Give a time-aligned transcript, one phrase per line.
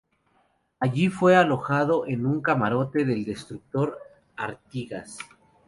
[0.79, 3.99] Allí fue alojado en un camarote del destructor
[4.35, 5.19] Artigas.